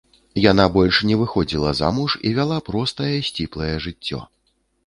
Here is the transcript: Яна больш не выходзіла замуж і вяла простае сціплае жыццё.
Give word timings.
Яна 0.51 0.63
больш 0.77 1.01
не 1.09 1.17
выходзіла 1.19 1.75
замуж 1.81 2.17
і 2.31 2.33
вяла 2.39 2.57
простае 2.71 3.13
сціплае 3.29 3.73
жыццё. 3.89 4.19